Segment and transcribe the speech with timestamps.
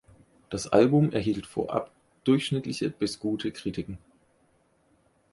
[0.49, 1.91] Das Album erhielt vorab
[2.23, 3.99] durchschnittliche bis gute Kritiken.